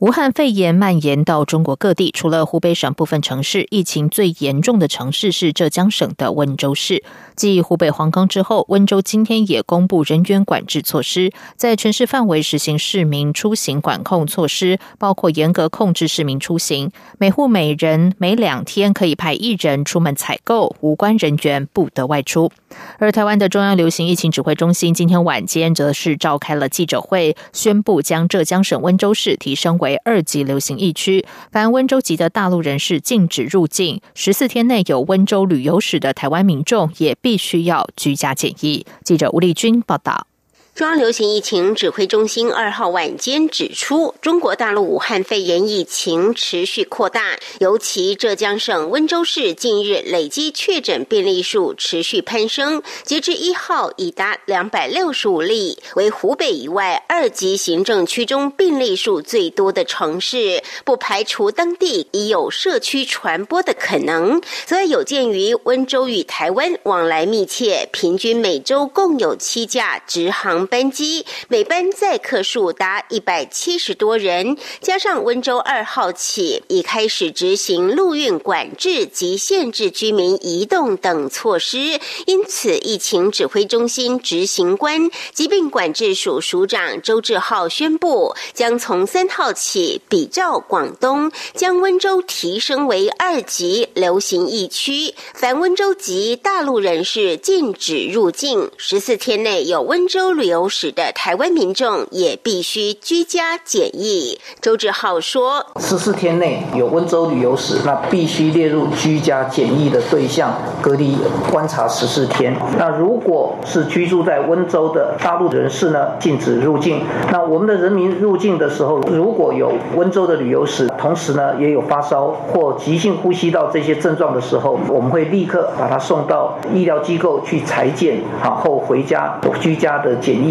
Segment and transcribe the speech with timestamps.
[0.00, 7.04] 武汉肺炎蔓延到中国各地，除了湖北省部分城市，疫情最严重的城市是浙江省的温州市。
[7.36, 22.50] 继湖北黄冈之后，温州今天也公布人员管制措施，在全市范围实行市民出行管控措施，包括严格控制市民出行，每户每人每两天可以派一人出门采购，无关人员不得外出。
[22.98, 29.78] 而台湾的中央流行疫情指挥中心今天晚间则是召开了记者会，宣布将浙江省温州市提升。
[29.84, 38.86] 为二级流行疫区，凡温州籍的大陆人士禁止入境，十四天内有温州旅游史的台湾民众也必须要居家检疫。
[39.04, 40.26] 记者吴丽君报道。
[40.74, 64.42] 中央流行疫情指挥中心二号晚间指出，中国大陆武汉肺炎疫情持续扩大，尤其浙江省温州市近日累积确诊病例数持续攀升，截至一号已达两百六十五例，为湖北以外二级行政区中病例数最多的城市，不排除当地已有社区传播的可能。
[64.66, 70.63] 所以有鉴于温州与台湾往来密切，平均每周共有七架直航。
[70.66, 100.53] 班机每班载客数达一百七十多人，加上温州二号起已开始执行陆运管制及限制居民移动等措施，因此疫情指挥中心执行官、疾病管制署署长周志浩宣布，将从三号起比照广东，将温州提升为二级流行疫区，凡温州籍大陆人士禁止入境，十四天内有温州旅游。
[100.54, 104.38] 有史的台湾民众也必须居家检疫。
[104.60, 111.18] 周志浩说：“十四天内有温州旅游史，那必须列入居家检疫的对象，隔离
[111.50, 112.54] 观察十四天。
[112.78, 117.02] 那如果是居住在温州的大陆人士呢，禁止入境。
[117.32, 130.43] 那我们的人民入境的时候，如果有温州的旅游史，同时呢也有发烧或急性呼吸道这些症状的时候，我们会立刻把他送到医疗机构去裁剪，然后回家 居家的检。”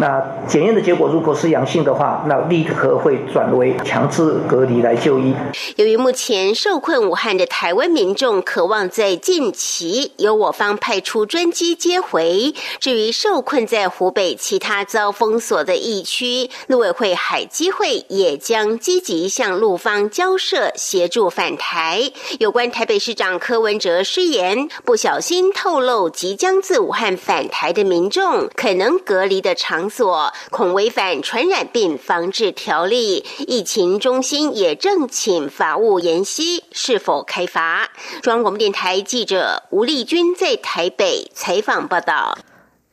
[0.00, 5.34] 那检验的结果如果是阳性的话，那立刻会转为强制隔离来就医。
[5.76, 22.10] 由于目前受困武汉的台湾民众渴望在近期由我方派出专机接回，至于受困在湖北其他遭封锁的疫区，陆委会海基会也将积极向陆方交涉协助返台。
[22.38, 29.29] 有关台北市长柯文哲失言，不小心透露即将自武汉返台的民众可能隔。
[29.30, 37.88] 离的场所恐违反传染病防治条例，疫情中心也正请法务研析是否开罚。
[38.20, 42.36] 中央广播电台记者吴丽君在台北采访报道。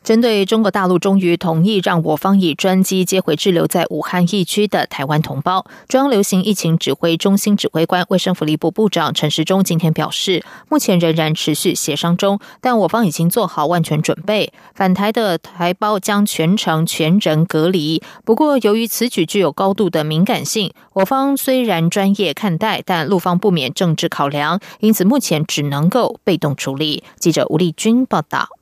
[0.08, 18.02] 针对中国大陆终于同意让我方以专机接回滞留在武汉疫区的台湾同胞，中央流行疫情指挥中心指挥官、卫生福利部部长陈时中今天表示，目前仍然持续协商中，但我方已经做好万全准备，返台的台胞将全程全人隔离。
[18.24, 27.04] 不过，由于此举具有高度的敏感性，我方虽然专业看待，但陆方不免政治考量，因此目前只能够被动处理。
[27.20, 28.57] 记者吴丽君报道。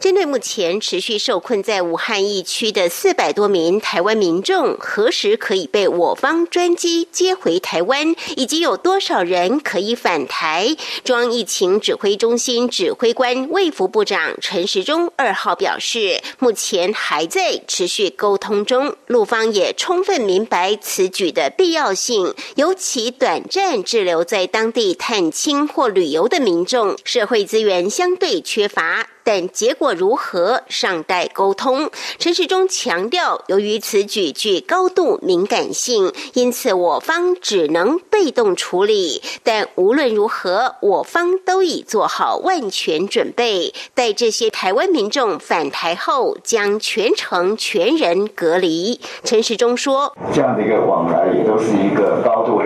[0.00, 10.74] 针对目前持续受困在武汉疫区的四百多名台湾民众，何时可以被我方专机接回台湾，以及有多少人可以返台？
[11.04, 29.06] 中央疫情指挥中心指挥官卫福部长陈时中二号表示，目前还在持续沟通中，陆方也充分明白此举的必要性，尤其短暂滞留在当地探亲或旅游的民众，社会资源相对缺乏。
[29.30, 31.88] 但结果如何尚待沟通。
[32.18, 39.22] 陈时中强调，由于此举具高度敏感性，因此我方只能被动处理。
[39.44, 48.98] 但无论如何，我方都已做好万全准备，待这些台湾民众返台后，将全程全人隔离。
[49.22, 52.59] 陈时中说：“这样的一个往来也都是一个高度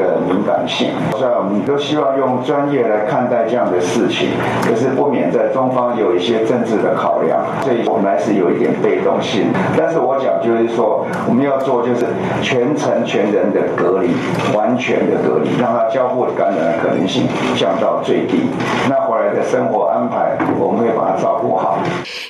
[0.68, 4.28] 性，所以我们都希望用专业来看待这样的事情，
[4.62, 9.46] 可是不免在中方有一些。”政治的考量，所以我们还是有一点被动性。
[9.78, 12.04] 但是我讲就是说，我们要做就是
[12.42, 14.10] 全程全人的隔离，
[14.54, 17.26] 完全的隔离，让他交互感染的可能性
[17.56, 18.50] 降到最低。
[18.90, 21.82] 那的生活安排，我们会把它照顾好。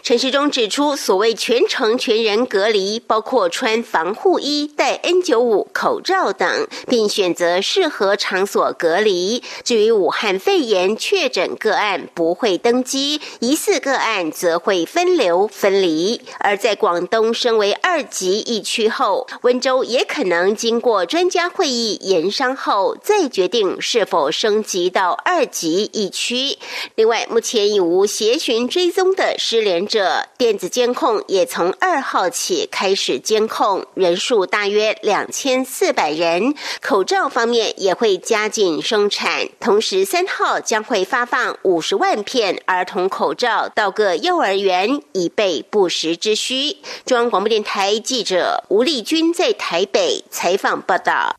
[0.03, 9.43] 陈时中指出，所谓全程全人隔离，包括穿防护衣、戴 N95 口罩等，并选择适合场所隔离。
[9.63, 16.21] 至于武汉肺炎确诊个案，不会登机，疑似个案则会分流分离。
[16.39, 26.59] 而在广东升为二级疫区后，温州也可能经过专家会议研商后，再决定是否升级到二级疫区。
[26.97, 36.55] 另外，目前已无协寻追踪的失联者，电子监控也从二号起开始监控，人数大约两千四百人。
[36.81, 46.77] 口罩方面也会加紧生产，同时三号将会发放五十万片儿童口罩到各幼儿园，以备不时之需。
[47.05, 51.35] 中央广播电台记者吴丽君在台北采访报道。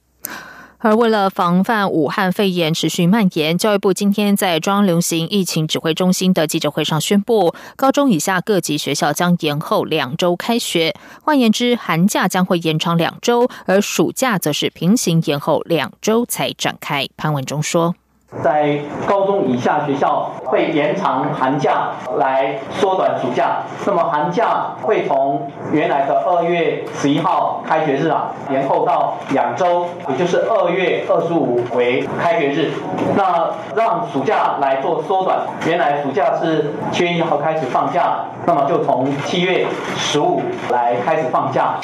[0.79, 10.95] 而为了防范武汉肺炎持续蔓延，教育部今天在中央流行疫情指挥中心的记者会上宣布，高中以下各级学校将延后两周开学。
[11.23, 17.07] 换言之，寒假将会延长两周，而暑假则是平行延后两周才展开。
[17.17, 17.95] 潘文忠说。
[18.43, 32.71] 在高中以下学校会延长寒假来缩短暑假，那么寒假会从原来的二月十一号开学日啊，延后到两周，也就是二月二十五为开学日。
[33.15, 41.75] 那让暑假来做缩短，原来暑假是七月一号开始放假，那么就从七月十五来开始放假。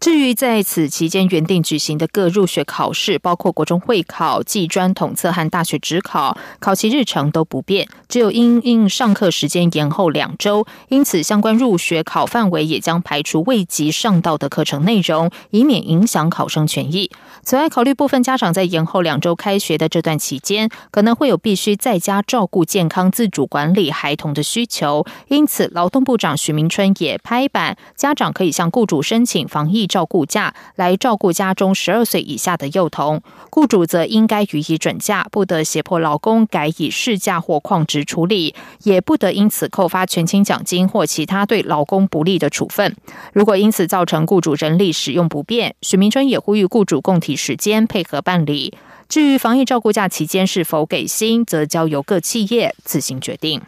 [0.00, 17.10] 至于在此期间原定举行的各入学考试，包括国中会考、技专统测和大学直考，考期日程都不变，只有因应上课时间延后两周，因此相关入学考范围也将排除未及上到的课程内容，以免影响考生权益。
[17.42, 29.90] 此外，考虑部分家长在延后两周开学的这段期间，可能会有必须在家照顾健康、自主管理孩童的需求，因此劳动部长许明春也拍板，家长可以向雇主申请防疫。
[29.90, 33.20] 照顾假来照顾家中十二岁以下的幼童，
[33.50, 38.54] 雇主则应该予以准假，不得胁迫劳工改以事假或旷职处理，
[38.84, 42.94] 也不得因此扣发全勤奖金或其他对劳工不利的处分。
[43.32, 48.74] 如果因此造成雇主人力使用不便，许明春也呼吁雇主共体时间配合办理。
[49.08, 53.62] 至于防疫照顾假期间是否给薪，则交由各企业自行决定。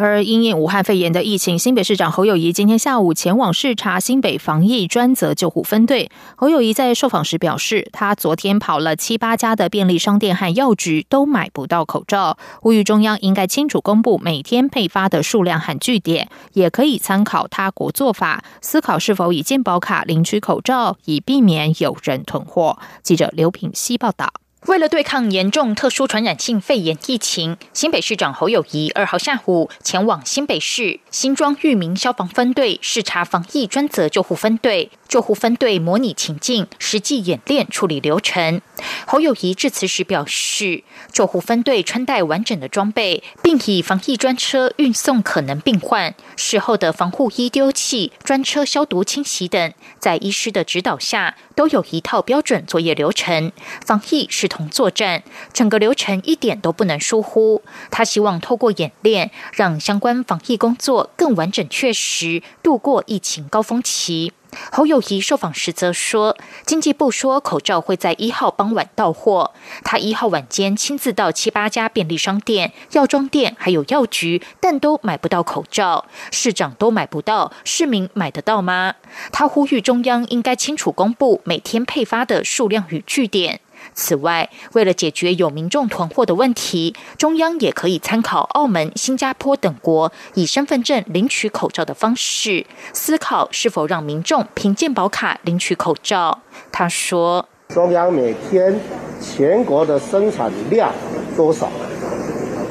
[0.00, 6.10] 而因应武汉肺炎的疫情，新北市长侯友谊今天下午前往视察新北防疫专责救护分队。
[6.36, 22.78] 侯友谊在受访时表示，他昨天跑了七八家的便利商店和药局，都买不到口罩，呼吁中央应该清楚公布每天配发的数量和据点，也可以参考他国做法，思考是否以健保卡领取口罩，以避免有人囤货。
[23.02, 24.32] 记者刘品希报道。
[24.66, 34.90] 为了对抗严重特殊传染性肺炎疫情，新北市长侯友谊二号下午前往新北市新庄裕民消防分队视察防疫专责救护分队。
[35.10, 38.60] 救护分队模拟情境，实际演练处理流程。
[39.08, 46.14] 侯友谊致辞时表示，救护分队穿戴完整的装备，并以防疫专车运送可能病患。
[46.36, 53.50] 事后的防护衣丢弃、专车消毒清洗等，在医师的指导下，都有一套标准作业流程。
[53.84, 57.62] 防疫视同作战，整个流程一点都不能疏忽。
[57.90, 64.32] 他希望透过演练，让相关防疫工作更完整确实，度过疫情高峰期。
[64.72, 69.52] 侯友谊受访时则说，经济部说口罩会在一号傍晚到货，
[69.84, 78.94] 他一号晚间亲自到七八家便利商店、药妆店还有药局，但都买不到口罩，市长都买不到，市民买得到吗？
[79.32, 83.60] 他呼吁中央应该清楚公布每天配发的数量与据点。
[83.94, 96.40] 此外，为了解决有民众囤货的问题，中央也可以参考澳门、新加坡等国以身份证领取口罩的方式，思考是否让民众凭健保卡领取口罩。
[96.72, 98.78] 他说：“中央每天
[99.20, 100.92] 全国的生产量
[101.36, 101.68] 多少，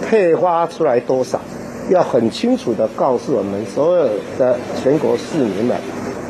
[0.07, 1.39] 配发出来多少，
[1.89, 5.77] 要很清楚的告诉我们所有的全国市民们。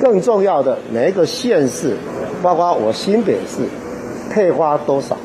[0.01, 1.98] 更重要的，每一个县市，
[2.41, 3.67] 包括我新北市。”
[4.29, 5.17] 配花多少？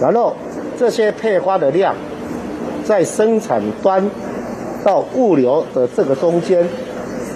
[0.00, 0.34] 然后
[0.78, 1.94] 这些配花的量，
[2.84, 4.04] 在生产端
[4.84, 6.66] 到物流的这个中间，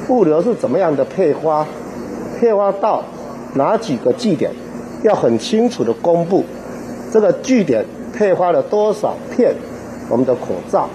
[0.08, 1.66] 物流是怎么样的配花？
[2.38, 3.02] 配花到
[3.54, 4.50] 哪几个据点？
[5.02, 6.44] 要很清楚的公布
[7.12, 9.52] 这个据点配花了多少片
[10.08, 10.88] 我们的口罩。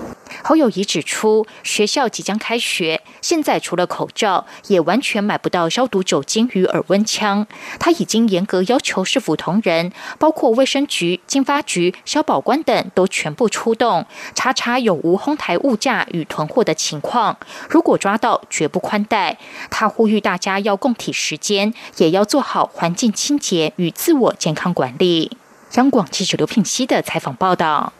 [0.47, 7.45] 侯友谊指出，学校即将开学，现在除了口罩，也完全买不到消毒酒精与耳温枪。
[7.81, 17.37] 他已经严格要求市府同仁，包括卫生局、经发局、消保官等，都全部出动，查查有无哄抬物价与囤货的情况。
[17.69, 19.37] 如果抓到，绝不宽待。
[19.69, 25.35] 他呼吁大家要共体时间，也要做好环境清洁与自我健康管理。
[25.73, 27.91] 央广记者刘品熙的采访报道。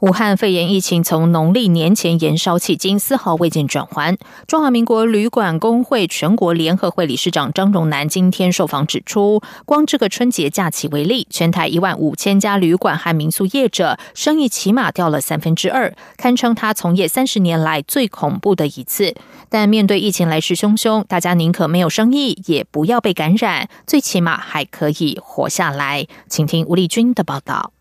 [0.00, 4.18] 武汉肺炎疫情从农历年前延烧迄今，丝毫未见转圜。
[4.46, 19.14] 中华民国旅馆工会全国联合会理事长张荣南今天受访指出，光这个春节假期为例，全台一万五千家旅馆和民宿业者生意起码掉了三分之二，堪称他从业三十年来最恐怖的一次。
[19.48, 26.06] 但面对疫情来势汹汹，大家宁可没有生意，也不要被感染，最起码还可以活下来。
[26.28, 27.75] 请听吴丽君的报道。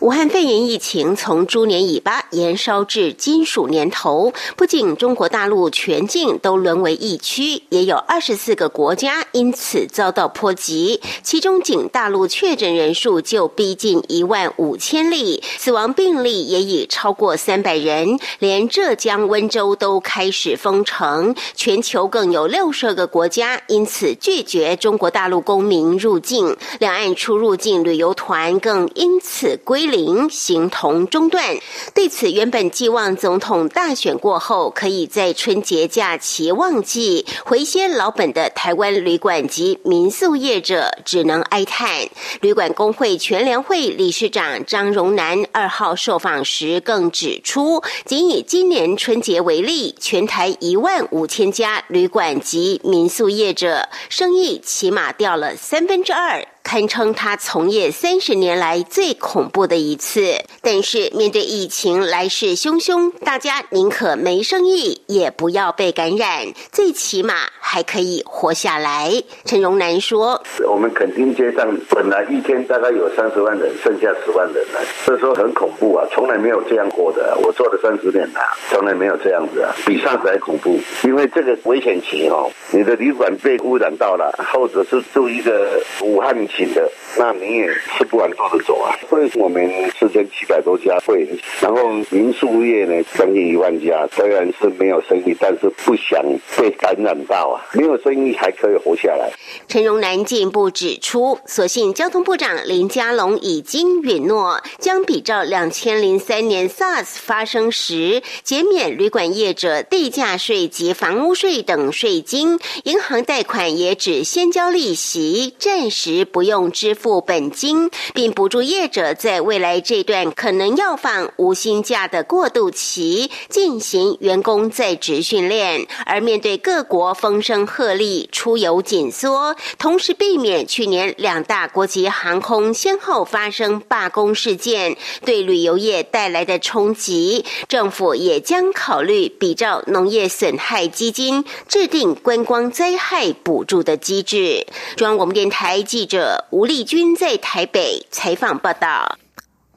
[0.00, 11.00] 武汉肺炎疫情从猪年尾巴延烧至金属年头，不仅中国大陆全境都沦为疫区，也有二十四个国家因此遭到波及。
[11.22, 18.18] 其中，仅大陆确诊人数就逼近一万五千例，死亡病例也已超过三百人。
[18.38, 29.58] 连浙江温州都开始封城，全球更有六十个国家因此拒绝中国大陆公民入境，两岸出入境旅游团更因此。
[29.64, 31.56] 归零，形同中断。
[31.94, 42.08] 对此，原本寄望总统大选过后可以在春节假期旺季回些老本的台湾旅馆及民宿业者，只能哀叹。
[42.40, 56.46] 旅馆工会全联会理事长张荣南二号受访时更指出，仅以今年春节为例，全台一万五千家旅馆及民宿业者生意起码掉了三分之二。
[56.74, 60.34] 堪称他从业三十年来最恐怖的一次。
[60.60, 69.22] 但是面对疫情来势汹汹，大家宁可没生意，也不要被感染，最起码还可以活下来。
[69.44, 77.38] 陈荣南说：“我们垦丁街上本来一天大概有三十万人，剩下十万人了，所以说很恐怖啊，从来没有这样过的。
[77.40, 80.80] 我做了三十年了，从来没有这样子啊，比上次还恐怖。
[81.04, 88.96] 因为这个危险期哦，你的旅馆被污染到了，或者是住一个武汉。”请的，那你也吃不完兜着走啊。
[89.10, 89.68] 所以我们
[89.98, 91.28] 四千七百多家会，
[91.60, 96.24] 然后民宿业呢将近一万家，虽然是没有生意，但是不想
[96.56, 97.66] 被感染到啊。
[97.74, 99.30] 没有生意还可以活下来。
[99.68, 116.43] 陈荣南进一步指出，所幸交通部长林佳龙已经允诺，将比照两千零三年 SARS 发生时，减免旅馆业者地价税及房屋税等税金，银行贷款也只先交利息，暂时不。
[116.44, 125.86] 用支付本金，并补助业者在未来这段可能要放无薪假的过渡期进行员工在职训练。
[126.06, 144.66] 而面对各国风声鹤唳、出游紧缩，同时避免去年两大国际航空先后发生罢工事件对旅游业带来的冲击，政府也将考虑比照农业损害基金制定观光灾害补助的机制。
[144.96, 146.33] 中央广播电台记者。
[146.50, 149.18] 吴丽君在台北采访报道。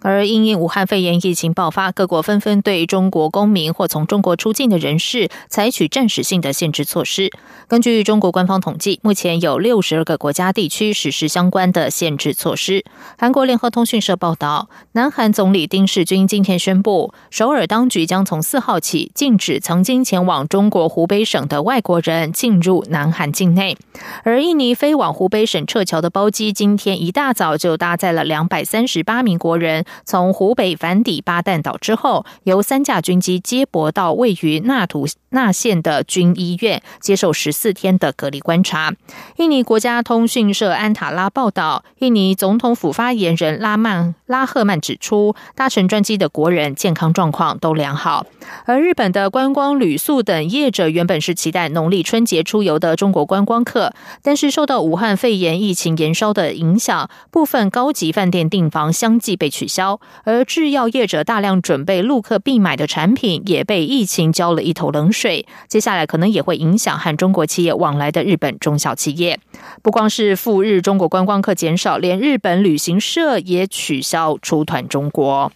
[0.01, 7.31] 而因应武汉肺炎疫情爆发，各国纷纷对中国公民或从中国出境的人士采取暂时性的限制措施。
[7.67, 12.85] 根据中国官方统计，目前有六十二个国家地区实施相关的限制措施。
[13.17, 23.75] 韩国联合通讯社报道，南韩总理丁世军今天宣布，首尔当局将从四号起禁止曾经前往中国湖北省的外国人进入南韩境内。
[24.23, 29.83] 而印尼飞往湖北省撤侨的包机，今天一大早就搭载了两百三十八名国人。
[30.05, 38.93] 从湖北返抵巴旦岛之后，由三架军机接驳到位于纳图纳县的军医院，接受十四天的隔离观察。
[39.37, 48.25] 印尼国家通讯社安塔拉报道，印尼总统府发言人拉曼拉赫曼指出，搭乘专机的国人健康状况都良好。
[48.65, 59.76] 而日本的观光旅宿等业者原本是期待农历春节出游的中国观光客，但是受到武汉肺炎疫情延烧的影响，部分高级饭店订房相继被取消。
[60.23, 65.45] 而制药业者大量准备陆客必买的产品，也被疫情浇了一头冷水。
[65.67, 69.39] 接下来可能也会影响和中国企业往来的日本中小企业。
[69.81, 75.51] 不光是赴日中国观光客减少，连日本旅行社也取消出团中国。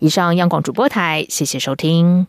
[0.00, 2.26] 以上央广主播台，谢谢收听。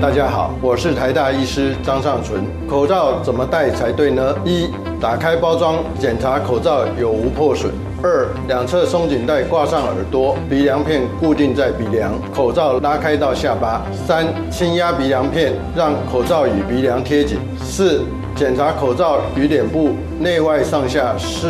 [0.00, 2.44] 大家好，我是台大医师张尚存。
[2.68, 4.34] 口罩怎么戴才对呢？
[4.44, 4.68] 一、
[5.00, 7.70] 打开包装，检查口罩有无破损；
[8.02, 18.04] 二、两侧松紧带挂上耳朵，鼻梁片固定在鼻梁，口罩拉开到下巴；三、轻压鼻梁片，让口罩与鼻梁贴紧；四、
[18.36, 19.90] 检查口罩与脸部
[20.20, 21.48] 内外上下是